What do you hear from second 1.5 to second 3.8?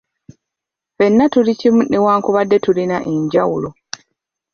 kimu newankubadde tulina enjawulo